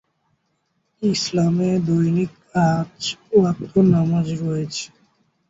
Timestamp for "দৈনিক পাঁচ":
1.87-3.01